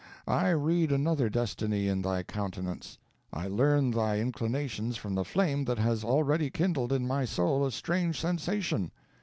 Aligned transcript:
I 0.25 0.49
read 0.49 0.91
another 0.91 1.29
destiny 1.29 1.87
in 1.87 2.01
thy 2.01 2.23
countenance 2.23 2.97
I 3.31 3.47
learn 3.47 3.91
thy 3.91 4.17
inclinations 4.17 4.97
from 4.97 5.13
the 5.13 5.23
flame 5.23 5.63
that 5.65 5.77
has 5.77 6.03
already 6.03 6.49
kindled 6.49 6.91
in 6.91 7.05
my 7.05 7.23
soul 7.23 7.63
a 7.67 7.71
strange 7.71 8.19
sensation. 8.19 8.89